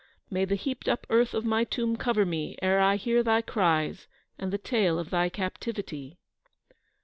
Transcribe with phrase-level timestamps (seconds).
[0.31, 4.07] May the heaped up earth of my tomb cover me ere I hear thy cries
[4.35, 6.17] and the tale of thy captivity."